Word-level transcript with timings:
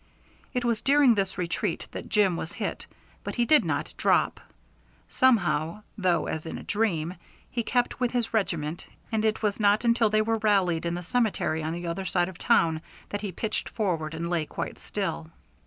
It 0.51 0.65
was 0.65 0.81
during 0.81 1.13
this 1.13 1.37
retreat 1.37 1.85
that 1.91 2.09
Jim 2.09 2.35
was 2.35 2.53
hit, 2.53 2.87
but 3.23 3.35
he 3.35 3.45
did 3.45 3.63
not 3.63 3.93
drop. 3.97 4.39
Somehow 5.09 5.83
though 5.95 6.25
as 6.25 6.47
in 6.47 6.57
a 6.57 6.63
dream 6.63 7.13
he 7.51 7.61
kept 7.61 7.99
with 7.99 8.09
his 8.09 8.33
regiment, 8.33 8.87
and 9.11 9.23
it 9.23 9.43
was 9.43 9.59
not 9.59 9.85
until 9.85 10.09
they 10.09 10.23
were 10.23 10.39
rallied 10.39 10.87
in 10.87 10.95
the 10.95 11.03
cemetery 11.03 11.61
on 11.61 11.73
the 11.73 11.85
other 11.85 12.05
side 12.05 12.29
of 12.29 12.39
the 12.39 12.43
town 12.43 12.81
that 13.09 13.21
he 13.21 13.31
pitched 13.31 13.69
forward 13.69 14.15
and 14.15 14.27
lay 14.31 14.47
quite 14.47 14.79
still. 14.79 15.27